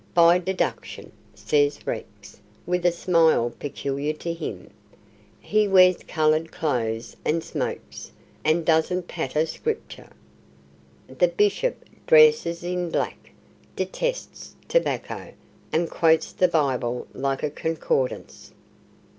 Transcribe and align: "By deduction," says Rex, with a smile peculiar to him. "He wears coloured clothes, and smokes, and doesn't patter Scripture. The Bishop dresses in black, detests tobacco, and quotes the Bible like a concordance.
"By 0.15 0.39
deduction," 0.39 1.11
says 1.35 1.85
Rex, 1.85 2.39
with 2.65 2.87
a 2.87 2.91
smile 2.91 3.53
peculiar 3.59 4.13
to 4.13 4.33
him. 4.33 4.71
"He 5.39 5.67
wears 5.67 5.97
coloured 6.07 6.51
clothes, 6.51 7.15
and 7.23 7.43
smokes, 7.43 8.11
and 8.43 8.65
doesn't 8.65 9.07
patter 9.07 9.45
Scripture. 9.45 10.09
The 11.07 11.27
Bishop 11.27 11.85
dresses 12.07 12.63
in 12.63 12.89
black, 12.89 13.29
detests 13.75 14.55
tobacco, 14.67 15.33
and 15.71 15.87
quotes 15.87 16.31
the 16.33 16.47
Bible 16.47 17.05
like 17.13 17.43
a 17.43 17.51
concordance. 17.51 18.53